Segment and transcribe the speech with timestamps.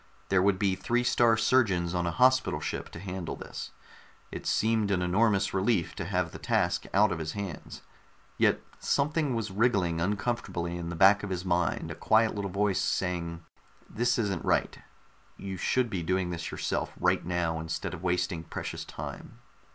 [0.29, 3.69] There would be Three star Surgeons on a Hospital Ship to handle this;
[4.31, 7.83] it seemed an enormous relief to have the task out of his hands.
[8.35, 12.81] Yet something was wriggling uncomfortably in the back of his mind, a quiet little voice
[12.81, 13.45] saying
[13.93, 14.79] _this isn't right,
[15.37, 19.37] you should be doing this yourself right now instead of wasting precious time....